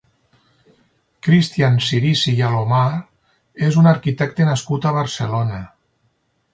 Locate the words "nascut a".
4.53-4.99